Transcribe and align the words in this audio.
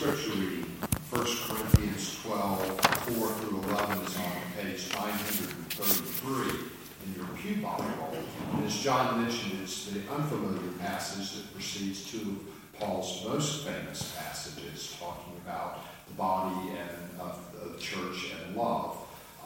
scripture 0.00 0.30
reading, 0.30 0.64
1 1.10 1.26
Corinthians 1.46 2.22
12, 2.22 2.80
4 2.80 3.28
through 3.28 3.62
11, 3.70 3.98
is 3.98 4.16
on 4.16 4.32
page 4.56 4.88
933 4.94 6.68
in 7.04 7.14
your 7.16 7.26
Pew 7.36 7.62
Bible. 7.62 8.16
And 8.54 8.64
as 8.64 8.78
John 8.78 9.22
mentioned, 9.22 9.60
it's 9.62 9.90
the 9.90 10.00
unfamiliar 10.10 10.72
passage 10.78 11.34
that 11.34 11.52
precedes 11.52 12.10
two 12.10 12.16
of 12.16 12.80
Paul's 12.80 13.26
most 13.26 13.66
famous 13.66 14.16
passages, 14.16 14.96
talking 14.98 15.34
about 15.44 15.80
the 16.08 16.14
body 16.14 16.70
and 16.70 17.20
of 17.20 17.38
the 17.52 17.78
church 17.78 18.32
and 18.42 18.56
love. 18.56 18.96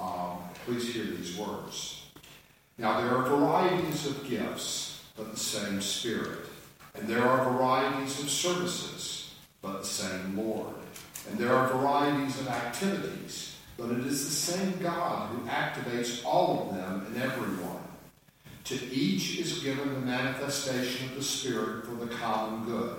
Um, 0.01 0.39
please 0.67 0.95
hear 0.95 1.05
these 1.05 1.37
words. 1.37 2.05
Now, 2.79 3.01
there 3.01 3.11
are 3.11 3.29
varieties 3.29 4.07
of 4.07 4.31
gifts, 4.31 5.03
but 5.17 5.33
the 5.33 5.41
same 5.41 5.81
Spirit. 5.81 6.47
And 6.95 7.09
there 7.09 7.25
are 7.25 7.51
varieties 7.51 8.21
of 8.21 8.31
services, 8.31 9.24
but 9.65 9.81
the 9.81 9.89
same 9.89 10.37
Lord. 10.37 10.75
And 11.29 11.39
there 11.39 11.55
are 11.55 11.69
varieties 11.69 12.39
of 12.39 12.49
activities, 12.49 13.57
but 13.79 13.91
it 13.91 14.07
is 14.07 14.25
the 14.27 14.53
same 14.53 14.79
God 14.79 15.31
who 15.31 15.49
activates 15.49 16.25
all 16.25 16.69
of 16.69 16.77
them 16.77 17.07
in 17.11 17.23
everyone. 17.23 17.83
To 18.65 18.75
each 18.93 19.39
is 19.39 19.63
given 19.63 19.93
the 19.95 20.01
manifestation 20.01 21.09
of 21.09 21.17
the 21.17 21.23
Spirit 21.23 21.87
for 21.87 21.95
the 21.95 22.15
common 22.15 22.67
good. 22.67 22.97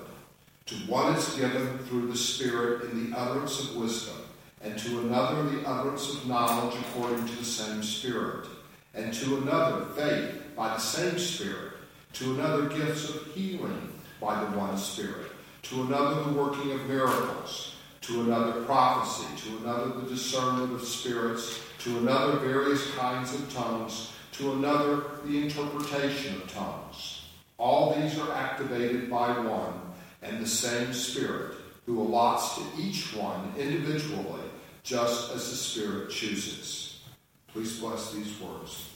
To 0.68 0.76
one 0.88 1.16
is 1.16 1.36
given 1.36 1.78
through 1.80 2.08
the 2.08 2.18
Spirit 2.18 2.90
in 2.90 3.12
the 3.12 3.18
utterance 3.18 3.60
of 3.62 3.76
wisdom, 3.76 4.18
and 4.64 4.78
to 4.80 5.02
another 5.02 5.44
the 5.44 5.68
utterance 5.68 6.14
of 6.14 6.28
knowledge 6.28 6.76
according 6.80 7.28
to 7.28 7.36
the 7.36 7.46
same 7.46 7.84
Spirit, 7.84 8.48
and 8.96 9.14
to 9.14 9.38
another 9.38 9.86
faith 9.96 10.42
by 10.56 10.70
the 10.70 10.80
same 10.80 11.20
Spirit 11.20 11.74
to 12.14 12.34
another 12.34 12.70
gifts 12.70 13.10
of 13.10 13.26
healing 13.34 13.92
by 14.22 14.42
the 14.42 14.58
one 14.58 14.78
Spirit, 14.78 15.25
to 15.70 15.82
another 15.82 16.24
the 16.24 16.40
working 16.40 16.72
of 16.72 16.86
miracles, 16.88 17.76
to 18.02 18.22
another 18.22 18.64
prophecy, 18.64 19.28
to 19.44 19.58
another 19.58 19.88
the 20.00 20.10
discernment 20.10 20.74
of 20.74 20.82
spirits, 20.84 21.60
to 21.80 21.98
another 21.98 22.38
various 22.38 22.92
kinds 22.96 23.34
of 23.34 23.52
tongues, 23.54 24.12
to 24.34 24.52
another 24.54 25.04
the 25.26 25.44
interpretation 25.44 26.36
of 26.36 26.54
tongues. 26.54 27.26
All 27.58 27.96
these 27.96 28.20
are 28.20 28.32
activated 28.34 29.10
by 29.10 29.38
one 29.40 29.74
and 30.22 30.44
the 30.44 30.48
same 30.48 30.94
Spirit, 30.94 31.56
who 31.86 32.00
allots 32.00 32.56
to 32.58 32.82
each 32.82 33.16
one 33.16 33.54
individually, 33.58 34.42
just 34.84 35.34
as 35.34 35.50
the 35.50 35.56
Spirit 35.56 36.10
chooses. 36.10 37.02
Please 37.48 37.80
bless 37.80 38.12
these 38.12 38.40
words. 38.40 38.95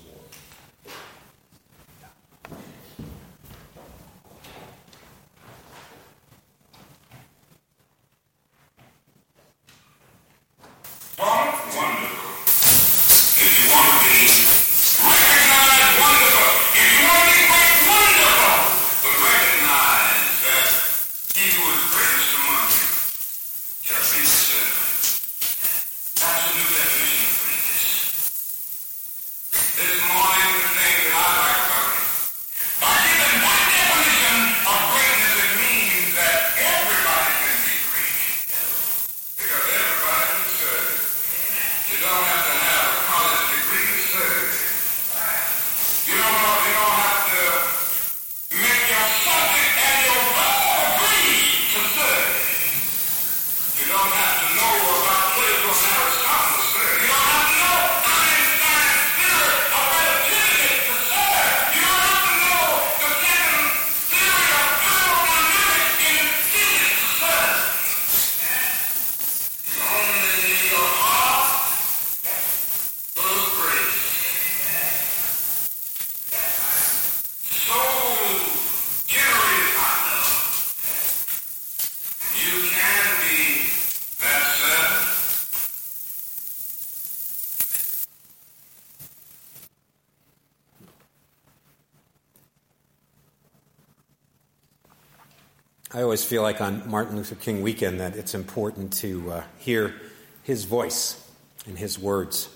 Always 96.09 96.25
feel 96.25 96.41
like 96.41 96.59
on 96.59 96.89
Martin 96.89 97.17
Luther 97.17 97.35
King 97.35 97.61
weekend 97.61 97.99
that 97.99 98.15
it's 98.15 98.33
important 98.33 98.93
to 98.93 99.31
uh, 99.31 99.43
hear 99.59 99.93
his 100.41 100.65
voice 100.65 101.23
and 101.67 101.77
his 101.77 101.99
words. 101.99 102.49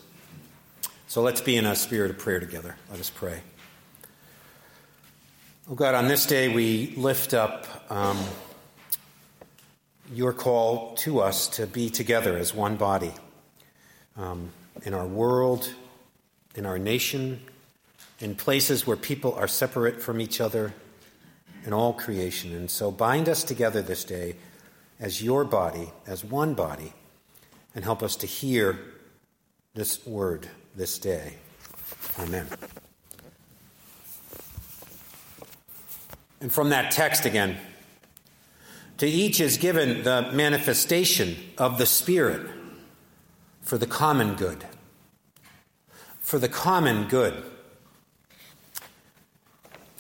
So 1.05 1.21
let's 1.21 1.39
be 1.39 1.55
in 1.55 1.63
a 1.63 1.75
spirit 1.75 2.09
of 2.09 2.17
prayer 2.17 2.39
together. 2.39 2.75
Let 2.89 2.99
us 2.99 3.11
pray. 3.11 3.41
Oh 5.69 5.75
God, 5.75 5.93
on 5.93 6.07
this 6.07 6.25
day 6.25 6.51
we 6.51 6.95
lift 6.97 7.35
up 7.35 7.67
um, 7.91 8.17
your 10.11 10.33
call 10.33 10.95
to 10.95 11.19
us 11.19 11.47
to 11.49 11.67
be 11.67 11.91
together 11.91 12.35
as 12.35 12.55
one 12.55 12.75
body 12.75 13.11
um, 14.17 14.49
in 14.81 14.95
our 14.95 15.05
world, 15.05 15.71
in 16.55 16.65
our 16.65 16.79
nation, 16.79 17.39
in 18.19 18.33
places 18.33 18.87
where 18.87 18.97
people 18.97 19.35
are 19.35 19.47
separate 19.47 20.01
from 20.01 20.19
each 20.19 20.41
other 20.41 20.73
in 21.65 21.73
all 21.73 21.93
creation. 21.93 22.53
And 22.53 22.69
so 22.69 22.91
bind 22.91 23.29
us 23.29 23.43
together 23.43 23.81
this 23.81 24.03
day 24.03 24.35
as 24.99 25.21
your 25.23 25.43
body, 25.43 25.91
as 26.07 26.23
one 26.23 26.53
body, 26.53 26.93
and 27.75 27.83
help 27.83 28.03
us 28.03 28.15
to 28.17 28.27
hear 28.27 28.79
this 29.73 30.05
word 30.05 30.47
this 30.75 30.99
day. 30.99 31.33
Amen. 32.19 32.47
And 36.41 36.51
from 36.51 36.69
that 36.69 36.91
text 36.91 37.25
again, 37.25 37.57
to 38.97 39.07
each 39.07 39.39
is 39.39 39.57
given 39.57 40.03
the 40.03 40.29
manifestation 40.33 41.35
of 41.57 41.77
the 41.77 41.85
Spirit 41.85 42.47
for 43.61 43.77
the 43.77 43.87
common 43.87 44.35
good. 44.35 44.65
For 46.19 46.37
the 46.37 46.49
common 46.49 47.07
good. 47.07 47.43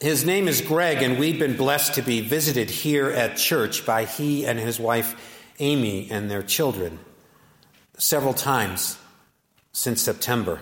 His 0.03 0.25
name 0.25 0.49
is 0.49 0.59
Greg, 0.59 1.01
and 1.01 1.17
we've 1.17 1.39
been 1.39 1.55
blessed 1.55 1.93
to 1.93 2.01
be 2.01 2.19
visited 2.19 2.69
here 2.69 3.09
at 3.09 3.37
church 3.37 3.85
by 3.85 4.03
he 4.03 4.45
and 4.45 4.59
his 4.59 4.77
wife 4.77 5.15
Amy 5.59 6.11
and 6.11 6.29
their 6.29 6.43
children 6.43 6.99
several 7.97 8.33
times 8.33 8.97
since 9.71 10.01
September. 10.01 10.59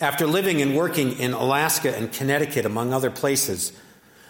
After 0.00 0.26
living 0.26 0.60
and 0.60 0.74
working 0.74 1.20
in 1.20 1.34
Alaska 1.34 1.96
and 1.96 2.12
Connecticut, 2.12 2.66
among 2.66 2.92
other 2.92 3.12
places, 3.12 3.72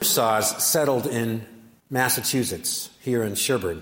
Saws 0.02 0.62
settled 0.62 1.06
in 1.06 1.46
Massachusetts, 1.88 2.90
here 3.00 3.22
in 3.22 3.32
Sherborn. 3.32 3.80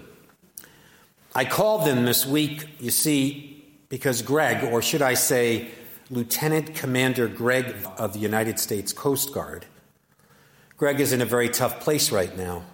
I 1.34 1.44
called 1.44 1.88
them 1.88 2.04
this 2.04 2.24
week, 2.24 2.68
you 2.78 2.92
see, 2.92 3.66
because 3.88 4.22
Greg, 4.22 4.62
or 4.62 4.80
should 4.80 5.02
I 5.02 5.14
say, 5.14 5.70
Lieutenant 6.08 6.76
Commander 6.76 7.26
Greg 7.26 7.74
of 7.98 8.12
the 8.12 8.20
United 8.20 8.60
States 8.60 8.92
Coast 8.92 9.34
Guard, 9.34 9.66
Greg 10.76 10.98
is 10.98 11.12
in 11.12 11.22
a 11.22 11.26
very 11.26 11.48
tough 11.48 11.80
place 11.80 12.10
right 12.10 12.36
now. 12.36 12.64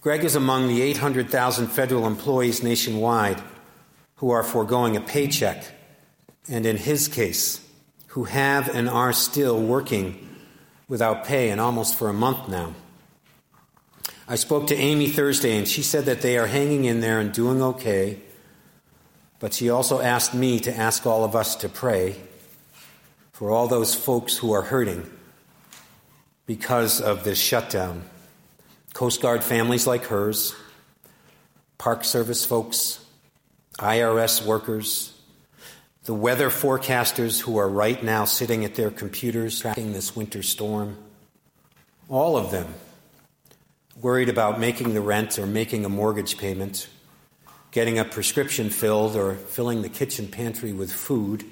Greg 0.00 0.22
is 0.22 0.36
among 0.36 0.68
the 0.68 0.80
800,000 0.82 1.66
federal 1.66 2.06
employees 2.06 2.62
nationwide 2.62 3.42
who 4.16 4.30
are 4.30 4.44
foregoing 4.44 4.96
a 4.96 5.00
paycheck, 5.00 5.64
and 6.48 6.64
in 6.64 6.76
his 6.76 7.08
case, 7.08 7.60
who 8.08 8.24
have 8.24 8.68
and 8.74 8.88
are 8.88 9.12
still 9.12 9.60
working 9.60 10.28
without 10.88 11.24
pay 11.24 11.50
and 11.50 11.60
almost 11.60 11.96
for 11.96 12.08
a 12.08 12.12
month 12.12 12.48
now. 12.48 12.74
I 14.28 14.36
spoke 14.36 14.68
to 14.68 14.76
Amy 14.76 15.08
Thursday, 15.08 15.58
and 15.58 15.66
she 15.66 15.82
said 15.82 16.04
that 16.04 16.20
they 16.20 16.38
are 16.38 16.46
hanging 16.46 16.84
in 16.84 17.00
there 17.00 17.18
and 17.18 17.32
doing 17.32 17.60
okay, 17.60 18.20
but 19.40 19.52
she 19.54 19.70
also 19.70 20.00
asked 20.00 20.34
me 20.34 20.60
to 20.60 20.76
ask 20.76 21.04
all 21.04 21.24
of 21.24 21.34
us 21.34 21.56
to 21.56 21.68
pray 21.68 22.16
for 23.32 23.50
all 23.50 23.66
those 23.66 23.94
folks 23.94 24.36
who 24.36 24.52
are 24.52 24.62
hurting 24.62 25.17
because 26.48 27.02
of 27.02 27.24
this 27.24 27.38
shutdown. 27.38 28.02
Coast 28.94 29.20
Guard 29.20 29.44
families 29.44 29.86
like 29.86 30.06
hers, 30.06 30.56
Park 31.76 32.04
Service 32.04 32.44
folks, 32.46 33.04
IRS 33.78 34.44
workers, 34.44 35.12
the 36.04 36.14
weather 36.14 36.48
forecasters 36.48 37.38
who 37.38 37.58
are 37.58 37.68
right 37.68 38.02
now 38.02 38.24
sitting 38.24 38.64
at 38.64 38.76
their 38.76 38.90
computers 38.90 39.60
tracking 39.60 39.92
this 39.92 40.16
winter 40.16 40.42
storm, 40.42 40.96
all 42.08 42.38
of 42.38 42.50
them 42.50 42.72
worried 44.00 44.30
about 44.30 44.58
making 44.58 44.94
the 44.94 45.02
rent 45.02 45.38
or 45.38 45.46
making 45.46 45.84
a 45.84 45.88
mortgage 45.90 46.38
payment, 46.38 46.88
getting 47.72 47.98
a 47.98 48.06
prescription 48.06 48.70
filled 48.70 49.16
or 49.16 49.34
filling 49.34 49.82
the 49.82 49.88
kitchen 49.90 50.26
pantry 50.26 50.72
with 50.72 50.90
food, 50.90 51.44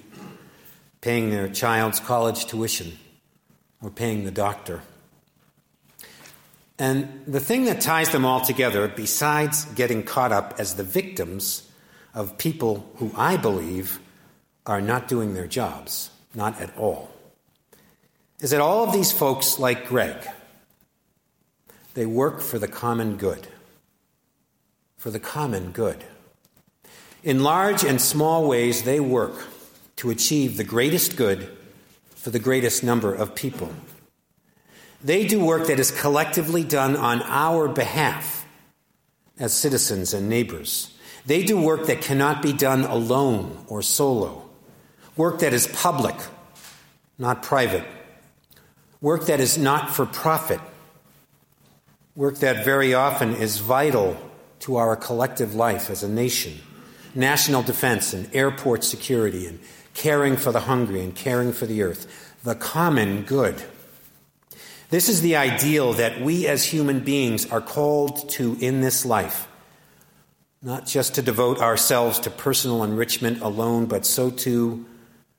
paying 1.02 1.28
their 1.28 1.50
child's 1.50 2.00
college 2.00 2.46
tuition, 2.46 2.96
or 3.82 3.90
paying 3.90 4.24
the 4.24 4.30
doctor. 4.30 4.82
And 6.78 7.22
the 7.26 7.40
thing 7.40 7.64
that 7.64 7.80
ties 7.80 8.10
them 8.10 8.24
all 8.24 8.40
together, 8.40 8.86
besides 8.88 9.64
getting 9.64 10.02
caught 10.02 10.32
up 10.32 10.54
as 10.58 10.74
the 10.74 10.84
victims 10.84 11.68
of 12.14 12.36
people 12.36 12.90
who 12.96 13.12
I 13.16 13.36
believe 13.36 13.98
are 14.66 14.80
not 14.80 15.08
doing 15.08 15.34
their 15.34 15.46
jobs, 15.46 16.10
not 16.34 16.60
at 16.60 16.76
all, 16.76 17.10
is 18.40 18.50
that 18.50 18.60
all 18.60 18.84
of 18.84 18.92
these 18.92 19.12
folks, 19.12 19.58
like 19.58 19.86
Greg, 19.86 20.16
they 21.94 22.04
work 22.04 22.42
for 22.42 22.58
the 22.58 22.68
common 22.68 23.16
good. 23.16 23.46
For 24.98 25.10
the 25.10 25.20
common 25.20 25.70
good. 25.70 26.04
In 27.22 27.42
large 27.42 27.84
and 27.84 28.00
small 28.00 28.46
ways, 28.46 28.82
they 28.82 29.00
work 29.00 29.46
to 29.96 30.10
achieve 30.10 30.56
the 30.56 30.64
greatest 30.64 31.16
good 31.16 31.55
for 32.26 32.32
the 32.32 32.40
greatest 32.40 32.82
number 32.82 33.14
of 33.14 33.36
people. 33.36 33.72
They 35.00 35.28
do 35.28 35.38
work 35.44 35.68
that 35.68 35.78
is 35.78 35.92
collectively 35.92 36.64
done 36.64 36.96
on 36.96 37.22
our 37.22 37.68
behalf 37.68 38.44
as 39.38 39.52
citizens 39.52 40.12
and 40.12 40.28
neighbors. 40.28 40.92
They 41.24 41.44
do 41.44 41.56
work 41.56 41.86
that 41.86 42.00
cannot 42.00 42.42
be 42.42 42.52
done 42.52 42.82
alone 42.82 43.64
or 43.68 43.80
solo. 43.80 44.50
Work 45.16 45.38
that 45.38 45.52
is 45.52 45.68
public, 45.68 46.16
not 47.16 47.44
private. 47.44 47.84
Work 49.00 49.26
that 49.26 49.38
is 49.38 49.56
not 49.56 49.94
for 49.94 50.04
profit. 50.04 50.58
Work 52.16 52.38
that 52.40 52.64
very 52.64 52.92
often 52.92 53.36
is 53.36 53.58
vital 53.58 54.16
to 54.66 54.74
our 54.74 54.96
collective 54.96 55.54
life 55.54 55.90
as 55.90 56.02
a 56.02 56.08
nation. 56.08 56.58
National 57.14 57.62
defense 57.62 58.12
and 58.12 58.28
airport 58.34 58.82
security 58.82 59.46
and 59.46 59.60
caring 59.96 60.36
for 60.36 60.52
the 60.52 60.60
hungry 60.60 61.02
and 61.02 61.14
caring 61.14 61.52
for 61.52 61.66
the 61.66 61.82
earth. 61.82 62.36
The 62.44 62.54
common 62.54 63.22
good. 63.22 63.60
This 64.90 65.08
is 65.08 65.22
the 65.22 65.34
ideal 65.34 65.94
that 65.94 66.20
we 66.20 66.46
as 66.46 66.64
human 66.64 67.00
beings 67.00 67.50
are 67.50 67.60
called 67.60 68.28
to 68.30 68.56
in 68.60 68.82
this 68.82 69.04
life. 69.04 69.48
Not 70.62 70.86
just 70.86 71.14
to 71.14 71.22
devote 71.22 71.58
ourselves 71.58 72.20
to 72.20 72.30
personal 72.30 72.84
enrichment 72.84 73.40
alone, 73.40 73.86
but 73.86 74.06
so 74.06 74.30
too 74.30 74.86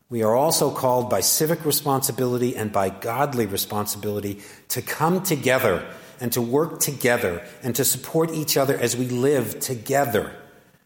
we 0.10 0.24
are 0.24 0.36
also 0.36 0.72
called 0.72 1.10
by 1.10 1.20
civic 1.20 1.66
responsibility 1.66 2.56
and 2.56 2.72
by 2.72 2.90
godly 2.90 3.46
responsibility 3.46 4.42
to 4.70 4.82
come 4.82 5.22
together 5.22 5.86
and 6.20 6.32
to 6.32 6.42
work 6.42 6.80
together 6.80 7.46
and 7.62 7.76
to 7.76 7.84
support 7.84 8.32
each 8.32 8.56
other 8.56 8.78
as 8.78 8.96
we 8.96 9.08
live 9.08 9.60
together 9.60 10.34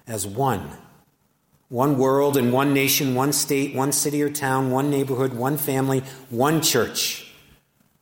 as 0.07 0.25
one. 0.25 0.67
One 1.71 1.97
world 1.97 2.37
and 2.37 2.53
one 2.53 2.73
nation, 2.73 3.15
one 3.15 3.33
state, 3.33 3.73
one 3.73 3.91
city 3.91 4.21
or 4.21 4.29
town, 4.29 4.69
one 4.69 4.91
neighborhood, 4.91 5.33
one 5.33 5.57
family, 5.57 6.03
one 6.29 6.61
church 6.61 7.31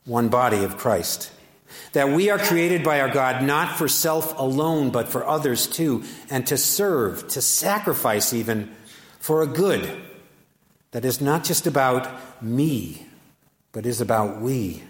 one 0.10 0.28
body 0.28 0.64
of 0.64 0.76
Christ. 0.76 1.32
That 1.94 2.10
we 2.10 2.30
are 2.30 2.40
created 2.40 2.84
by 2.84 3.00
our 3.00 3.10
God 3.10 3.44
not 3.44 3.78
for 3.78 3.88
self 3.88 4.38
alone, 4.38 4.90
but 4.90 5.08
for 5.08 5.26
others 5.26 5.68
too, 5.68 6.04
and 6.30 6.46
to 6.48 6.58
serve, 6.58 7.28
to 7.30 7.42
sacrifice 7.42 8.34
even 8.34 8.76
for 9.20 9.42
a 9.42 9.48
good 9.48 10.02
that 10.92 11.06
is 11.06 11.22
not 11.22 11.44
just 11.44 11.68
about 11.68 12.44
me, 12.44 13.06
but 13.72 13.86
is 13.86 14.02
about 14.02 14.42
we. 14.42 14.84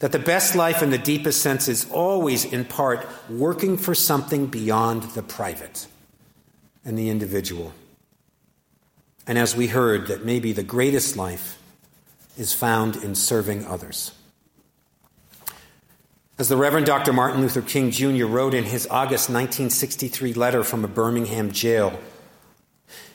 That 0.00 0.10
the 0.10 0.18
best 0.18 0.56
life 0.56 0.82
in 0.82 0.90
the 0.90 0.98
deepest 0.98 1.40
sense 1.40 1.68
is 1.68 1.88
always, 1.88 2.44
in 2.44 2.64
part, 2.64 3.06
working 3.30 3.76
for 3.76 3.94
something 3.94 4.46
beyond 4.46 5.04
the 5.14 5.22
private 5.22 5.86
and 6.84 6.98
the 6.98 7.08
individual. 7.08 7.72
And 9.26 9.38
as 9.38 9.54
we 9.54 9.68
heard, 9.68 10.08
that 10.08 10.24
maybe 10.24 10.52
the 10.52 10.62
greatest 10.62 11.16
life 11.16 11.58
is 12.36 12.52
found 12.52 12.96
in 12.96 13.14
serving 13.14 13.66
others. 13.66 14.12
As 16.38 16.48
the 16.48 16.56
Reverend 16.56 16.86
Dr. 16.86 17.12
Martin 17.12 17.40
Luther 17.40 17.62
King 17.62 17.90
Jr. 17.90 18.24
wrote 18.24 18.54
in 18.54 18.64
his 18.64 18.86
August 18.86 19.28
1963 19.28 20.32
letter 20.34 20.64
from 20.64 20.84
a 20.84 20.88
Birmingham 20.88 21.52
jail, 21.52 22.00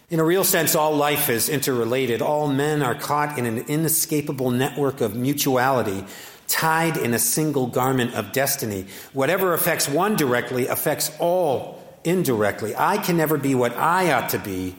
in 0.09 0.21
a 0.21 0.23
real 0.23 0.45
sense, 0.45 0.73
all 0.73 0.95
life 0.95 1.29
is 1.29 1.49
interrelated. 1.49 2.21
All 2.21 2.47
men 2.47 2.81
are 2.81 2.95
caught 2.95 3.37
in 3.37 3.45
an 3.45 3.57
inescapable 3.67 4.51
network 4.51 5.01
of 5.01 5.15
mutuality, 5.17 6.05
tied 6.47 6.95
in 6.95 7.13
a 7.13 7.19
single 7.19 7.67
garment 7.67 8.13
of 8.13 8.31
destiny. 8.31 8.85
Whatever 9.11 9.53
affects 9.53 9.89
one 9.89 10.15
directly 10.15 10.67
affects 10.67 11.11
all 11.19 11.83
indirectly. 12.07 12.73
I 12.75 12.97
can 12.97 13.17
never 13.17 13.37
be 13.37 13.53
what 13.53 13.75
I 13.75 14.11
ought 14.13 14.29
to 14.29 14.39
be 14.39 14.75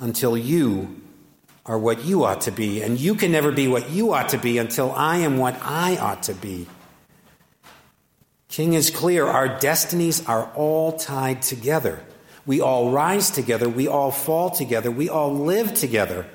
until 0.00 0.36
you 0.36 1.02
are 1.66 1.78
what 1.78 2.04
you 2.04 2.24
ought 2.24 2.42
to 2.42 2.50
be, 2.50 2.82
and 2.82 2.98
you 2.98 3.14
can 3.14 3.32
never 3.32 3.52
be 3.52 3.68
what 3.68 3.90
you 3.90 4.12
ought 4.14 4.30
to 4.30 4.38
be 4.38 4.56
until 4.56 4.92
I 4.92 5.18
am 5.18 5.36
what 5.36 5.58
I 5.62 5.96
ought 5.96 6.22
to 6.24 6.34
be. 6.34 6.66
King 8.48 8.72
is 8.72 8.88
clear 8.88 9.26
our 9.26 9.58
destinies 9.58 10.24
are 10.26 10.50
all 10.54 10.92
tied 10.92 11.42
together. 11.42 12.02
We 12.46 12.60
all 12.60 12.90
rise 12.90 13.30
together, 13.30 13.68
we 13.68 13.88
all 13.88 14.12
fall 14.12 14.50
together, 14.50 14.90
we 14.90 15.08
all 15.08 15.34
live 15.34 15.74
together. 15.74 16.26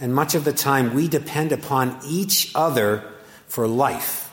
And 0.00 0.14
much 0.14 0.34
of 0.34 0.44
the 0.44 0.52
time, 0.52 0.94
we 0.94 1.06
depend 1.06 1.52
upon 1.52 1.98
each 2.06 2.50
other 2.54 3.04
for 3.46 3.68
life 3.68 4.32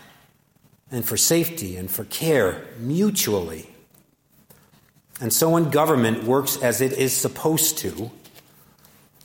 and 0.90 1.04
for 1.04 1.18
safety 1.18 1.76
and 1.76 1.92
for 1.92 2.06
care 2.06 2.64
mutually. 2.80 3.75
And 5.22 5.32
so, 5.32 5.52
when 5.52 5.70
government 5.70 6.26
works 6.26 6.58
as 6.58 6.82
it 6.82 6.94
is 6.94 7.14
supposed 7.14 7.78
to, 7.80 8.12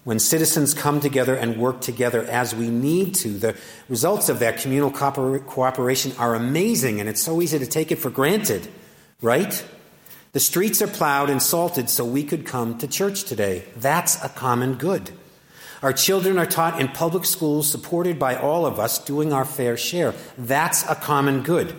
when 0.05 0.19
citizens 0.19 0.73
come 0.73 1.01
together 1.01 1.35
and 1.35 1.59
work 1.59 1.81
together 1.81 2.25
as 2.25 2.55
we 2.55 2.69
need 2.69 3.15
to, 3.17 3.31
the 3.31 3.57
results 3.89 4.29
of 4.29 4.39
that 4.39 4.59
communal 4.59 4.91
cooperation 4.91 6.13
are 6.19 6.35
amazing, 6.35 7.01
and 7.01 7.09
it's 7.09 7.23
so 7.23 7.43
easy 7.43 7.59
to 7.59 7.67
take 7.67 7.93
it 7.93 7.97
for 7.97 8.09
granted, 8.09 8.69
right? 9.21 9.65
The 10.33 10.41
streets 10.41 10.81
are 10.81 10.87
plowed 10.87 11.29
and 11.29 11.43
salted 11.43 11.91
so 11.91 12.05
we 12.05 12.23
could 12.23 12.47
come 12.47 12.79
to 12.79 12.87
church 12.87 13.25
today. 13.25 13.65
That's 13.77 14.23
a 14.25 14.29
common 14.29 14.75
good. 14.75 15.11
Our 15.83 15.93
children 15.93 16.39
are 16.39 16.47
taught 16.47 16.81
in 16.81 16.89
public 16.89 17.25
schools 17.25 17.71
supported 17.71 18.19
by 18.19 18.37
all 18.37 18.65
of 18.65 18.79
us 18.79 18.99
doing 18.99 19.33
our 19.33 19.45
fair 19.45 19.77
share. 19.77 20.15
That's 20.39 20.89
a 20.89 20.95
common 20.95 21.43
good. 21.43 21.75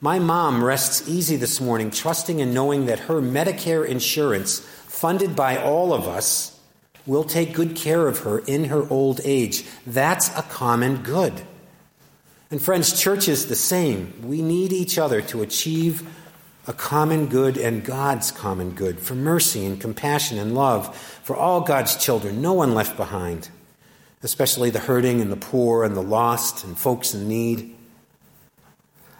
My 0.00 0.18
mom 0.18 0.62
rests 0.62 1.08
easy 1.08 1.36
this 1.36 1.58
morning, 1.60 1.90
trusting 1.90 2.40
and 2.40 2.52
knowing 2.52 2.86
that 2.86 3.00
her 3.00 3.22
Medicare 3.22 3.86
insurance, 3.86 4.60
funded 4.60 5.34
by 5.34 5.56
all 5.56 5.94
of 5.94 6.06
us, 6.06 6.60
will 7.06 7.24
take 7.24 7.54
good 7.54 7.74
care 7.74 8.06
of 8.06 8.20
her 8.20 8.40
in 8.40 8.64
her 8.64 8.86
old 8.90 9.20
age. 9.24 9.64
That's 9.86 10.28
a 10.36 10.42
common 10.42 10.98
good. 10.98 11.32
And 12.50 12.60
friends, 12.60 13.00
church 13.00 13.26
is 13.26 13.46
the 13.46 13.56
same. 13.56 14.12
We 14.22 14.42
need 14.42 14.72
each 14.72 14.98
other 14.98 15.22
to 15.22 15.42
achieve 15.42 16.06
a 16.66 16.72
common 16.72 17.26
good 17.28 17.56
and 17.56 17.84
God's 17.84 18.30
common 18.30 18.72
good 18.72 18.98
for 18.98 19.14
mercy 19.14 19.64
and 19.64 19.80
compassion 19.80 20.36
and 20.36 20.54
love 20.54 20.94
for 20.96 21.36
all 21.36 21.60
God's 21.60 21.96
children, 21.96 22.42
no 22.42 22.52
one 22.52 22.74
left 22.74 22.96
behind, 22.96 23.48
especially 24.22 24.70
the 24.70 24.80
hurting 24.80 25.20
and 25.20 25.30
the 25.30 25.36
poor 25.36 25.84
and 25.84 25.96
the 25.96 26.02
lost 26.02 26.64
and 26.64 26.76
folks 26.76 27.14
in 27.14 27.28
need. 27.28 27.75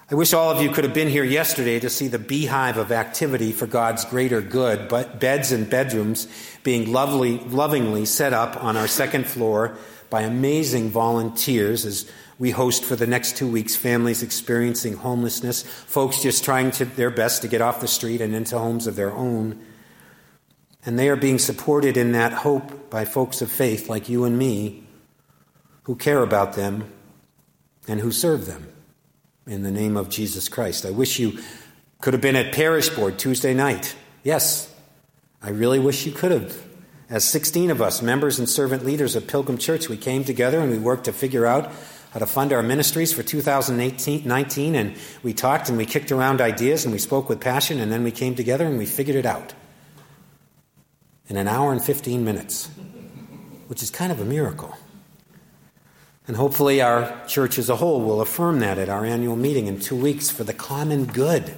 I 0.08 0.14
wish 0.14 0.32
all 0.32 0.52
of 0.52 0.62
you 0.62 0.70
could 0.70 0.84
have 0.84 0.94
been 0.94 1.08
here 1.08 1.24
yesterday 1.24 1.80
to 1.80 1.90
see 1.90 2.06
the 2.06 2.20
beehive 2.20 2.76
of 2.76 2.92
activity 2.92 3.50
for 3.50 3.66
God's 3.66 4.04
greater 4.04 4.40
good, 4.40 4.86
but 4.86 5.18
beds 5.18 5.50
and 5.50 5.68
bedrooms 5.68 6.28
being 6.62 6.92
lovely, 6.92 7.38
lovingly 7.38 8.04
set 8.04 8.32
up 8.32 8.62
on 8.62 8.76
our 8.76 8.86
second 8.86 9.26
floor 9.26 9.76
by 10.08 10.22
amazing 10.22 10.90
volunteers 10.90 11.84
as 11.84 12.08
we 12.38 12.52
host 12.52 12.84
for 12.84 12.94
the 12.94 13.08
next 13.08 13.36
two 13.36 13.50
weeks 13.50 13.74
families 13.74 14.22
experiencing 14.22 14.92
homelessness, 14.92 15.62
folks 15.62 16.22
just 16.22 16.44
trying 16.44 16.70
to, 16.70 16.84
their 16.84 17.10
best 17.10 17.42
to 17.42 17.48
get 17.48 17.60
off 17.60 17.80
the 17.80 17.88
street 17.88 18.20
and 18.20 18.32
into 18.32 18.56
homes 18.56 18.86
of 18.86 18.94
their 18.94 19.12
own. 19.12 19.60
And 20.84 20.96
they 20.96 21.08
are 21.08 21.16
being 21.16 21.40
supported 21.40 21.96
in 21.96 22.12
that 22.12 22.32
hope 22.32 22.90
by 22.90 23.06
folks 23.06 23.42
of 23.42 23.50
faith 23.50 23.88
like 23.88 24.08
you 24.08 24.22
and 24.22 24.38
me 24.38 24.84
who 25.82 25.96
care 25.96 26.22
about 26.22 26.52
them 26.52 26.92
and 27.88 27.98
who 27.98 28.12
serve 28.12 28.46
them 28.46 28.68
in 29.46 29.62
the 29.62 29.70
name 29.70 29.96
of 29.96 30.08
Jesus 30.08 30.48
Christ. 30.48 30.84
I 30.84 30.90
wish 30.90 31.18
you 31.18 31.38
could 32.00 32.14
have 32.14 32.20
been 32.20 32.36
at 32.36 32.52
Parish 32.52 32.88
Board 32.88 33.18
Tuesday 33.18 33.54
night. 33.54 33.94
Yes, 34.24 34.74
I 35.40 35.50
really 35.50 35.78
wish 35.78 36.04
you 36.04 36.12
could 36.12 36.32
have. 36.32 36.62
As 37.08 37.24
16 37.24 37.70
of 37.70 37.80
us, 37.80 38.02
members 38.02 38.40
and 38.40 38.48
servant 38.48 38.84
leaders 38.84 39.14
of 39.14 39.28
Pilgrim 39.28 39.58
Church, 39.58 39.88
we 39.88 39.96
came 39.96 40.24
together 40.24 40.58
and 40.58 40.72
we 40.72 40.78
worked 40.78 41.04
to 41.04 41.12
figure 41.12 41.46
out 41.46 41.70
how 42.10 42.18
to 42.18 42.26
fund 42.26 42.52
our 42.52 42.62
ministries 42.62 43.12
for 43.12 43.22
2019, 43.22 44.74
and 44.74 44.96
we 45.22 45.32
talked 45.32 45.68
and 45.68 45.78
we 45.78 45.86
kicked 45.86 46.10
around 46.10 46.40
ideas 46.40 46.84
and 46.84 46.92
we 46.92 46.98
spoke 46.98 47.28
with 47.28 47.40
passion, 47.40 47.78
and 47.78 47.92
then 47.92 48.02
we 48.02 48.10
came 48.10 48.34
together 48.34 48.66
and 48.66 48.78
we 48.78 48.86
figured 48.86 49.16
it 49.16 49.26
out 49.26 49.54
in 51.28 51.36
an 51.36 51.46
hour 51.46 51.72
and 51.72 51.84
15 51.84 52.24
minutes, 52.24 52.68
which 53.68 53.82
is 53.82 53.90
kind 53.90 54.10
of 54.10 54.18
a 54.18 54.24
miracle. 54.24 54.76
And 56.28 56.36
hopefully, 56.36 56.82
our 56.82 57.24
church 57.26 57.58
as 57.58 57.68
a 57.68 57.76
whole 57.76 58.00
will 58.00 58.20
affirm 58.20 58.58
that 58.60 58.78
at 58.78 58.88
our 58.88 59.04
annual 59.04 59.36
meeting 59.36 59.68
in 59.68 59.78
two 59.78 59.94
weeks 59.94 60.28
for 60.28 60.42
the 60.42 60.52
common 60.52 61.04
good. 61.04 61.54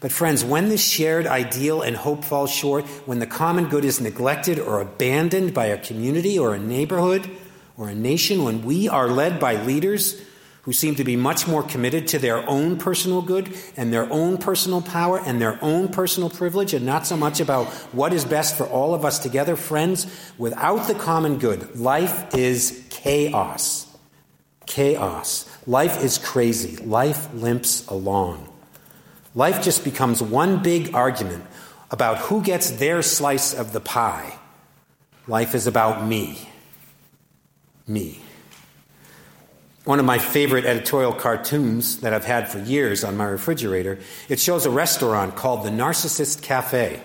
But, 0.00 0.12
friends, 0.12 0.44
when 0.44 0.68
this 0.68 0.82
shared 0.82 1.26
ideal 1.26 1.82
and 1.82 1.96
hope 1.96 2.24
falls 2.24 2.50
short, 2.50 2.86
when 3.06 3.18
the 3.18 3.26
common 3.26 3.68
good 3.68 3.84
is 3.84 4.00
neglected 4.00 4.58
or 4.58 4.80
abandoned 4.80 5.52
by 5.52 5.66
a 5.66 5.78
community 5.78 6.38
or 6.38 6.54
a 6.54 6.58
neighborhood 6.58 7.28
or 7.76 7.88
a 7.88 7.94
nation, 7.94 8.44
when 8.44 8.64
we 8.64 8.88
are 8.88 9.08
led 9.08 9.38
by 9.38 9.62
leaders 9.62 10.20
who 10.68 10.72
seem 10.74 10.94
to 10.94 11.02
be 11.02 11.16
much 11.16 11.48
more 11.48 11.62
committed 11.62 12.06
to 12.06 12.18
their 12.18 12.46
own 12.46 12.76
personal 12.76 13.22
good 13.22 13.56
and 13.78 13.90
their 13.90 14.04
own 14.12 14.36
personal 14.36 14.82
power 14.82 15.18
and 15.24 15.40
their 15.40 15.58
own 15.64 15.88
personal 15.88 16.28
privilege 16.28 16.74
and 16.74 16.84
not 16.84 17.06
so 17.06 17.16
much 17.16 17.40
about 17.40 17.66
what 17.94 18.12
is 18.12 18.26
best 18.26 18.54
for 18.54 18.66
all 18.66 18.92
of 18.92 19.02
us 19.02 19.18
together, 19.18 19.56
friends, 19.56 20.06
without 20.36 20.86
the 20.86 20.94
common 20.94 21.38
good, 21.38 21.74
life 21.74 22.34
is 22.34 22.84
chaos. 22.90 23.86
Chaos. 24.66 25.48
Life 25.66 26.04
is 26.04 26.18
crazy. 26.18 26.76
Life 26.84 27.32
limps 27.32 27.86
along. 27.86 28.46
Life 29.34 29.62
just 29.62 29.84
becomes 29.84 30.22
one 30.22 30.62
big 30.62 30.94
argument 30.94 31.46
about 31.90 32.18
who 32.18 32.42
gets 32.42 32.72
their 32.72 33.00
slice 33.00 33.54
of 33.54 33.72
the 33.72 33.80
pie. 33.80 34.38
Life 35.26 35.54
is 35.54 35.66
about 35.66 36.06
me. 36.06 36.46
Me 37.86 38.20
one 39.88 39.98
of 39.98 40.04
my 40.04 40.18
favorite 40.18 40.66
editorial 40.66 41.14
cartoons 41.14 42.00
that 42.00 42.12
I've 42.12 42.26
had 42.26 42.46
for 42.46 42.58
years 42.58 43.04
on 43.04 43.16
my 43.16 43.24
refrigerator. 43.24 43.98
It 44.28 44.38
shows 44.38 44.66
a 44.66 44.70
restaurant 44.70 45.34
called 45.34 45.64
the 45.64 45.70
Narcissist 45.70 46.42
Cafe 46.42 47.02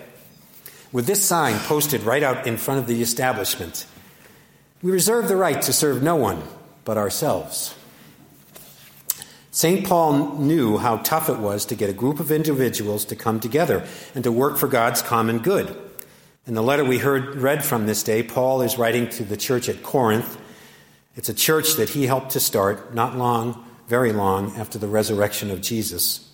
with 0.92 1.06
this 1.06 1.24
sign 1.24 1.58
posted 1.60 2.02
right 2.02 2.22
out 2.22 2.46
in 2.46 2.58
front 2.58 2.80
of 2.80 2.86
the 2.86 3.00
establishment. 3.00 3.86
We 4.82 4.92
reserve 4.92 5.28
the 5.28 5.36
right 5.36 5.62
to 5.62 5.72
serve 5.72 6.02
no 6.02 6.16
one 6.16 6.42
but 6.84 6.98
ourselves. 6.98 7.74
St. 9.50 9.86
Paul 9.86 10.36
knew 10.36 10.76
how 10.76 10.98
tough 10.98 11.30
it 11.30 11.38
was 11.38 11.64
to 11.64 11.74
get 11.74 11.88
a 11.88 11.94
group 11.94 12.20
of 12.20 12.30
individuals 12.30 13.06
to 13.06 13.16
come 13.16 13.40
together 13.40 13.86
and 14.14 14.22
to 14.24 14.30
work 14.30 14.58
for 14.58 14.68
God's 14.68 15.00
common 15.00 15.38
good. 15.38 15.74
In 16.46 16.52
the 16.52 16.62
letter 16.62 16.84
we 16.84 16.98
heard 16.98 17.36
read 17.36 17.64
from 17.64 17.86
this 17.86 18.02
day, 18.02 18.22
Paul 18.22 18.60
is 18.60 18.76
writing 18.76 19.08
to 19.08 19.24
the 19.24 19.38
church 19.38 19.70
at 19.70 19.82
Corinth 19.82 20.38
it's 21.16 21.28
a 21.28 21.34
church 21.34 21.74
that 21.74 21.90
he 21.90 22.06
helped 22.06 22.30
to 22.30 22.40
start 22.40 22.94
not 22.94 23.16
long, 23.16 23.64
very 23.88 24.12
long 24.12 24.56
after 24.56 24.78
the 24.78 24.88
resurrection 24.88 25.50
of 25.50 25.60
Jesus. 25.60 26.30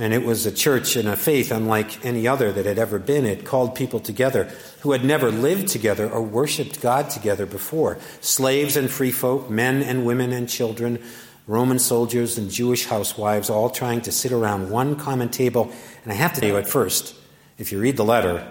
And 0.00 0.14
it 0.14 0.24
was 0.24 0.46
a 0.46 0.52
church 0.52 0.94
and 0.94 1.08
a 1.08 1.16
faith 1.16 1.50
unlike 1.50 2.04
any 2.06 2.28
other 2.28 2.52
that 2.52 2.66
had 2.66 2.78
ever 2.78 3.00
been. 3.00 3.26
It 3.26 3.44
called 3.44 3.74
people 3.74 3.98
together 3.98 4.44
who 4.82 4.92
had 4.92 5.04
never 5.04 5.32
lived 5.32 5.66
together 5.66 6.08
or 6.08 6.22
worshiped 6.22 6.80
God 6.80 7.10
together 7.10 7.46
before 7.46 7.98
slaves 8.20 8.76
and 8.76 8.88
free 8.88 9.10
folk, 9.10 9.50
men 9.50 9.82
and 9.82 10.06
women 10.06 10.32
and 10.32 10.48
children, 10.48 11.02
Roman 11.48 11.80
soldiers 11.80 12.38
and 12.38 12.48
Jewish 12.48 12.86
housewives, 12.86 13.50
all 13.50 13.70
trying 13.70 14.02
to 14.02 14.12
sit 14.12 14.30
around 14.30 14.70
one 14.70 14.94
common 14.94 15.30
table. 15.30 15.72
And 16.04 16.12
I 16.12 16.14
have 16.14 16.32
to 16.34 16.40
tell 16.40 16.50
you 16.50 16.58
at 16.58 16.68
first, 16.68 17.16
if 17.56 17.72
you 17.72 17.80
read 17.80 17.96
the 17.96 18.04
letter, 18.04 18.46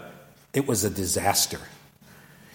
it 0.53 0.67
was 0.67 0.83
a 0.83 0.89
disaster. 0.89 1.59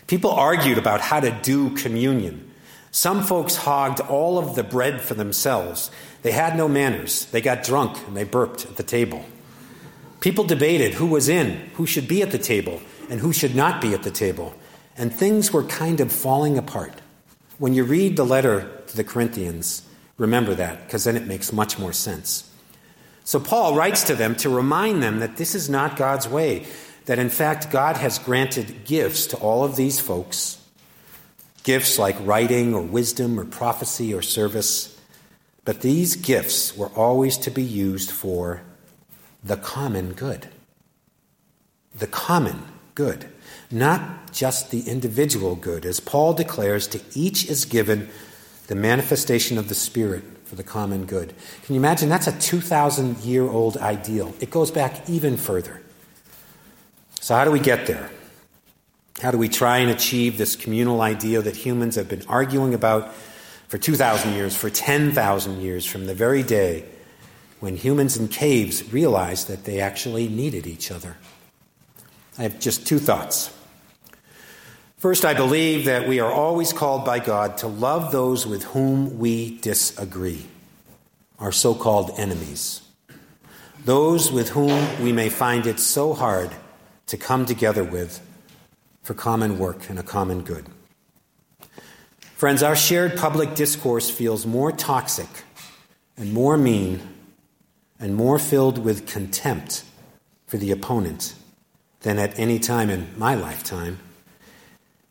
People 0.06 0.32
argued 0.32 0.76
about 0.76 1.00
how 1.00 1.20
to 1.20 1.30
do 1.30 1.70
communion. 1.76 2.51
Some 2.94 3.22
folks 3.22 3.56
hogged 3.56 4.00
all 4.00 4.38
of 4.38 4.54
the 4.54 4.62
bread 4.62 5.00
for 5.00 5.14
themselves. 5.14 5.90
They 6.20 6.30
had 6.30 6.58
no 6.58 6.68
manners. 6.68 7.24
They 7.24 7.40
got 7.40 7.64
drunk 7.64 7.96
and 8.06 8.14
they 8.14 8.24
burped 8.24 8.66
at 8.66 8.76
the 8.76 8.82
table. 8.82 9.24
People 10.20 10.44
debated 10.44 10.92
who 10.92 11.06
was 11.06 11.26
in, 11.30 11.70
who 11.74 11.86
should 11.86 12.06
be 12.06 12.20
at 12.20 12.32
the 12.32 12.38
table, 12.38 12.82
and 13.08 13.18
who 13.18 13.32
should 13.32 13.56
not 13.56 13.80
be 13.80 13.94
at 13.94 14.02
the 14.02 14.10
table. 14.10 14.54
And 14.94 15.12
things 15.12 15.54
were 15.54 15.64
kind 15.64 16.00
of 16.00 16.12
falling 16.12 16.58
apart. 16.58 17.00
When 17.58 17.72
you 17.72 17.84
read 17.84 18.16
the 18.16 18.26
letter 18.26 18.70
to 18.88 18.96
the 18.96 19.04
Corinthians, 19.04 19.88
remember 20.18 20.54
that, 20.54 20.84
because 20.86 21.04
then 21.04 21.16
it 21.16 21.26
makes 21.26 21.50
much 21.50 21.78
more 21.78 21.94
sense. 21.94 22.48
So 23.24 23.40
Paul 23.40 23.74
writes 23.74 24.04
to 24.04 24.14
them 24.14 24.36
to 24.36 24.50
remind 24.50 25.02
them 25.02 25.20
that 25.20 25.38
this 25.38 25.54
is 25.54 25.70
not 25.70 25.96
God's 25.96 26.28
way, 26.28 26.66
that 27.06 27.18
in 27.18 27.30
fact 27.30 27.70
God 27.70 27.96
has 27.96 28.18
granted 28.18 28.84
gifts 28.84 29.26
to 29.28 29.38
all 29.38 29.64
of 29.64 29.76
these 29.76 29.98
folks 29.98 30.61
gifts 31.62 31.98
like 31.98 32.16
writing 32.20 32.74
or 32.74 32.82
wisdom 32.82 33.38
or 33.38 33.44
prophecy 33.44 34.12
or 34.12 34.22
service. 34.22 34.98
But 35.64 35.80
these 35.80 36.16
gifts 36.16 36.76
were 36.76 36.88
always 36.88 37.36
to 37.38 37.50
be 37.50 37.62
used 37.62 38.10
for 38.10 38.62
the 39.44 39.56
common 39.56 40.12
good. 40.12 40.48
The 41.94 42.06
common 42.06 42.62
good, 42.94 43.28
not 43.70 44.32
just 44.32 44.70
the 44.70 44.82
individual 44.82 45.54
good. 45.54 45.84
As 45.84 46.00
Paul 46.00 46.34
declares, 46.34 46.86
to 46.88 47.00
each 47.14 47.48
is 47.48 47.64
given 47.64 48.08
the 48.66 48.74
manifestation 48.74 49.58
of 49.58 49.68
the 49.68 49.74
Spirit 49.74 50.24
for 50.44 50.56
the 50.56 50.62
common 50.62 51.04
good. 51.04 51.34
Can 51.64 51.74
you 51.74 51.80
imagine? 51.80 52.08
That's 52.08 52.26
a 52.26 52.38
2,000 52.38 53.18
year 53.18 53.48
old 53.48 53.76
ideal. 53.76 54.34
It 54.40 54.50
goes 54.50 54.70
back 54.70 55.08
even 55.08 55.36
further. 55.36 55.82
So, 57.20 57.34
how 57.34 57.44
do 57.44 57.50
we 57.50 57.60
get 57.60 57.86
there? 57.86 58.10
How 59.20 59.30
do 59.30 59.38
we 59.38 59.48
try 59.48 59.78
and 59.78 59.90
achieve 59.90 60.38
this 60.38 60.56
communal 60.56 61.00
idea 61.00 61.42
that 61.42 61.56
humans 61.56 61.96
have 61.96 62.08
been 62.08 62.24
arguing 62.28 62.74
about 62.74 63.12
for 63.68 63.78
2,000 63.78 64.32
years, 64.32 64.56
for 64.56 64.70
10,000 64.70 65.60
years, 65.60 65.84
from 65.84 66.06
the 66.06 66.14
very 66.14 66.42
day 66.42 66.84
when 67.60 67.76
humans 67.76 68.16
in 68.16 68.28
caves 68.28 68.92
realized 68.92 69.48
that 69.48 69.64
they 69.64 69.80
actually 69.80 70.28
needed 70.28 70.66
each 70.66 70.90
other? 70.90 71.16
I 72.38 72.42
have 72.42 72.58
just 72.58 72.86
two 72.86 72.98
thoughts. 72.98 73.54
First, 74.96 75.24
I 75.24 75.34
believe 75.34 75.84
that 75.84 76.08
we 76.08 76.20
are 76.20 76.32
always 76.32 76.72
called 76.72 77.04
by 77.04 77.18
God 77.18 77.58
to 77.58 77.66
love 77.66 78.12
those 78.12 78.46
with 78.46 78.64
whom 78.64 79.18
we 79.18 79.58
disagree, 79.58 80.46
our 81.38 81.52
so 81.52 81.74
called 81.74 82.12
enemies, 82.16 82.82
those 83.84 84.30
with 84.30 84.50
whom 84.50 85.02
we 85.02 85.12
may 85.12 85.28
find 85.28 85.66
it 85.66 85.80
so 85.80 86.14
hard 86.14 86.50
to 87.06 87.16
come 87.16 87.46
together 87.46 87.84
with 87.84 88.20
for 89.02 89.14
common 89.14 89.58
work 89.58 89.90
and 89.90 89.98
a 89.98 90.02
common 90.02 90.42
good. 90.42 90.66
Friends, 92.36 92.62
our 92.62 92.76
shared 92.76 93.16
public 93.16 93.54
discourse 93.54 94.10
feels 94.10 94.46
more 94.46 94.72
toxic 94.72 95.28
and 96.16 96.32
more 96.32 96.56
mean 96.56 97.00
and 97.98 98.16
more 98.16 98.38
filled 98.38 98.78
with 98.78 99.06
contempt 99.06 99.84
for 100.46 100.56
the 100.56 100.72
opponent 100.72 101.34
than 102.00 102.18
at 102.18 102.36
any 102.38 102.58
time 102.58 102.90
in 102.90 103.08
my 103.16 103.34
lifetime. 103.34 103.98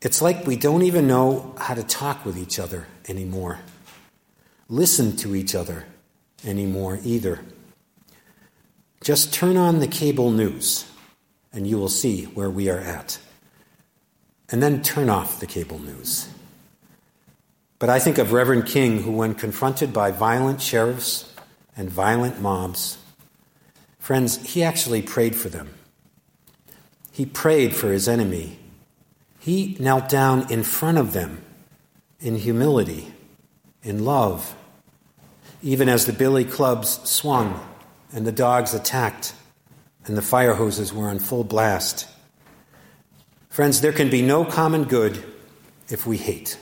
It's 0.02 0.22
like 0.22 0.46
we 0.46 0.56
don't 0.56 0.82
even 0.82 1.08
know 1.08 1.56
how 1.58 1.74
to 1.74 1.84
talk 1.84 2.26
with 2.26 2.38
each 2.38 2.60
other 2.60 2.88
anymore, 3.08 3.60
listen 4.68 5.16
to 5.18 5.36
each 5.36 5.56
other 5.56 5.86
anymore 6.46 7.00
either. 7.04 7.40
Just 9.02 9.34
turn 9.34 9.58
on 9.58 9.80
the 9.80 9.88
cable 9.88 10.32
news 10.32 10.86
and 11.54 11.66
you 11.66 11.78
will 11.78 11.90
see 11.90 12.26
where 12.26 12.50
we 12.50 12.70
are 12.70 12.80
at 12.80 13.20
and 14.52 14.62
then 14.62 14.84
turn 14.84 15.10
off 15.10 15.40
the 15.40 15.48
cable 15.48 15.80
news. 15.80 16.28
But 17.80 17.90
I 17.90 18.00
think 18.00 18.18
of 18.18 18.32
Reverend 18.32 18.68
King, 18.68 19.02
who, 19.02 19.12
when 19.12 19.34
confronted 19.34 19.92
by 19.92 20.12
violent 20.12 20.62
sheriffs 20.62 21.34
and 21.76 21.90
violent 21.90 22.40
mobs, 22.40 22.98
friends, 23.98 24.54
he 24.54 24.62
actually 24.62 25.02
prayed 25.02 25.36
for 25.36 25.50
them. 25.50 25.74
He 27.12 27.26
prayed 27.26 27.76
for 27.76 27.92
his 27.92 28.08
enemy. 28.08 28.60
He 29.40 29.76
knelt 29.80 30.10
down 30.10 30.52
in 30.52 30.64
front 30.64 30.98
of 31.00 31.14
them 31.14 31.44
in 32.20 32.36
humility, 32.36 33.14
in 33.82 34.06
love, 34.06 34.56
even 35.64 35.90
as 35.90 36.06
the 36.06 36.14
billy 36.14 36.46
clubs 36.46 37.00
swung 37.10 37.60
and 38.14 38.28
the 38.28 38.32
dogs 38.32 38.74
attacked 38.74 39.34
and 40.06 40.18
the 40.18 40.22
fire 40.22 40.54
hoses 40.54 40.94
were 40.94 41.10
on 41.10 41.20
full 41.20 41.44
blast. 41.44 42.08
Friends, 43.52 43.82
there 43.82 43.92
can 43.92 44.10
be 44.10 44.22
no 44.22 44.46
common 44.46 44.86
good 44.86 45.22
if 45.90 46.08
we 46.08 46.16
hate, 46.16 46.58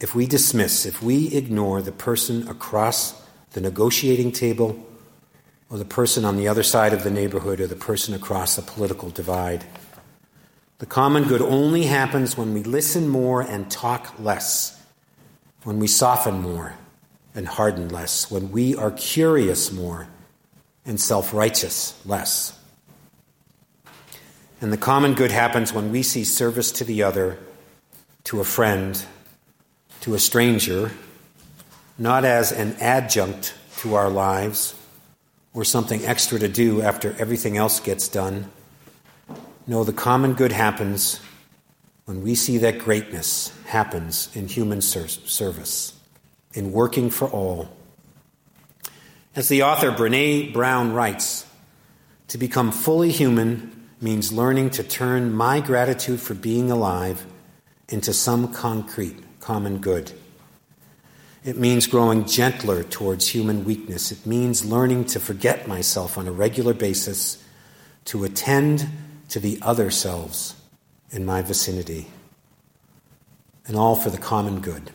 if 0.00 0.12
we 0.12 0.26
dismiss, 0.26 0.84
if 0.84 1.00
we 1.00 1.28
ignore 1.28 1.80
the 1.80 1.92
person 1.92 2.48
across 2.48 3.24
the 3.52 3.60
negotiating 3.60 4.32
table, 4.32 4.84
or 5.70 5.78
the 5.78 5.84
person 5.84 6.24
on 6.24 6.36
the 6.36 6.48
other 6.48 6.64
side 6.64 6.92
of 6.92 7.04
the 7.04 7.12
neighborhood, 7.12 7.60
or 7.60 7.68
the 7.68 7.76
person 7.76 8.12
across 8.12 8.56
the 8.56 8.62
political 8.62 9.08
divide. 9.10 9.64
The 10.78 10.86
common 10.86 11.28
good 11.28 11.40
only 11.40 11.84
happens 11.84 12.36
when 12.36 12.52
we 12.54 12.64
listen 12.64 13.08
more 13.08 13.40
and 13.40 13.70
talk 13.70 14.18
less, 14.18 14.82
when 15.62 15.78
we 15.78 15.86
soften 15.86 16.42
more 16.42 16.74
and 17.36 17.46
harden 17.46 17.88
less, 17.88 18.28
when 18.28 18.50
we 18.50 18.74
are 18.74 18.90
curious 18.90 19.70
more 19.70 20.08
and 20.84 21.00
self 21.00 21.32
righteous 21.32 22.02
less. 22.04 22.58
And 24.62 24.72
the 24.72 24.76
common 24.76 25.14
good 25.14 25.32
happens 25.32 25.72
when 25.72 25.90
we 25.90 26.04
see 26.04 26.22
service 26.22 26.70
to 26.72 26.84
the 26.84 27.02
other, 27.02 27.36
to 28.22 28.40
a 28.40 28.44
friend, 28.44 29.04
to 30.02 30.14
a 30.14 30.20
stranger, 30.20 30.92
not 31.98 32.24
as 32.24 32.52
an 32.52 32.76
adjunct 32.78 33.54
to 33.78 33.96
our 33.96 34.08
lives 34.08 34.76
or 35.52 35.64
something 35.64 36.04
extra 36.04 36.38
to 36.38 36.46
do 36.46 36.80
after 36.80 37.12
everything 37.18 37.56
else 37.56 37.80
gets 37.80 38.06
done. 38.06 38.52
No, 39.66 39.82
the 39.82 39.92
common 39.92 40.34
good 40.34 40.52
happens 40.52 41.18
when 42.04 42.22
we 42.22 42.36
see 42.36 42.58
that 42.58 42.78
greatness 42.78 43.52
happens 43.66 44.30
in 44.32 44.46
human 44.46 44.80
service, 44.80 45.92
in 46.54 46.70
working 46.70 47.10
for 47.10 47.26
all. 47.26 47.68
As 49.34 49.48
the 49.48 49.64
author 49.64 49.90
Brene 49.90 50.52
Brown 50.52 50.92
writes, 50.92 51.46
to 52.28 52.38
become 52.38 52.70
fully 52.70 53.10
human 53.10 53.81
means 54.02 54.32
learning 54.32 54.70
to 54.70 54.82
turn 54.82 55.32
my 55.32 55.60
gratitude 55.60 56.20
for 56.20 56.34
being 56.34 56.70
alive 56.70 57.24
into 57.88 58.12
some 58.12 58.52
concrete 58.52 59.16
common 59.40 59.78
good. 59.78 60.12
It 61.44 61.58
means 61.58 61.86
growing 61.86 62.26
gentler 62.26 62.84
towards 62.84 63.28
human 63.28 63.64
weakness. 63.64 64.12
It 64.12 64.24
means 64.24 64.64
learning 64.64 65.06
to 65.06 65.20
forget 65.20 65.66
myself 65.66 66.16
on 66.16 66.28
a 66.28 66.32
regular 66.32 66.74
basis, 66.74 67.42
to 68.06 68.24
attend 68.24 68.86
to 69.28 69.40
the 69.40 69.58
other 69.62 69.90
selves 69.90 70.54
in 71.10 71.24
my 71.24 71.42
vicinity, 71.42 72.06
and 73.66 73.76
all 73.76 73.96
for 73.96 74.10
the 74.10 74.18
common 74.18 74.60
good. 74.60 74.90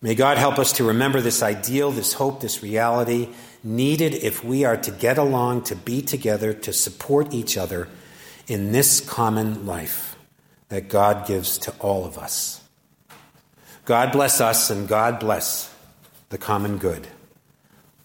May 0.00 0.14
God 0.14 0.38
help 0.38 0.58
us 0.58 0.72
to 0.74 0.84
remember 0.84 1.20
this 1.20 1.42
ideal, 1.42 1.90
this 1.90 2.12
hope, 2.12 2.40
this 2.40 2.62
reality, 2.62 3.30
needed 3.62 4.14
if 4.14 4.44
we 4.44 4.64
are 4.64 4.76
to 4.76 4.90
get 4.90 5.18
along, 5.18 5.62
to 5.64 5.76
be 5.76 6.02
together, 6.02 6.52
to 6.52 6.72
support 6.72 7.32
each 7.32 7.56
other 7.56 7.88
in 8.46 8.72
this 8.72 9.00
common 9.00 9.66
life 9.66 10.16
that 10.68 10.88
God 10.88 11.26
gives 11.26 11.58
to 11.58 11.72
all 11.78 12.04
of 12.04 12.18
us. 12.18 12.62
God 13.84 14.12
bless 14.12 14.40
us 14.40 14.70
and 14.70 14.86
God 14.86 15.18
bless 15.18 15.74
the 16.28 16.38
common 16.38 16.78
good. 16.78 17.08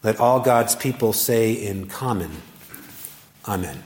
Let 0.02 0.20
all 0.20 0.40
God's 0.40 0.76
people 0.76 1.14
say 1.14 1.54
in 1.54 1.88
common, 1.88 2.32
Amen. 3.48 3.84